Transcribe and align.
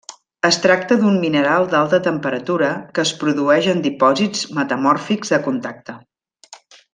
Es 0.47 0.55
tracta 0.61 0.95
d'un 1.01 1.19
mineral 1.25 1.67
d'alta 1.73 1.99
temperatura 2.07 2.69
que 2.95 3.03
es 3.09 3.11
produeix 3.25 3.69
en 3.75 3.85
dipòsits 3.89 4.43
metamòrfics 4.61 5.35
de 5.37 5.41
contacte. 5.51 5.99